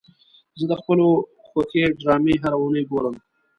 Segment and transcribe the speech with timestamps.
[0.59, 1.07] زه د خپلو
[1.47, 3.15] خوښې ډرامې هره اونۍ ګورم.